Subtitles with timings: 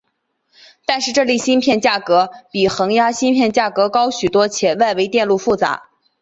[0.83, 5.91] 但是这类芯片价格比恒压芯片价格高许多且外围电路复杂。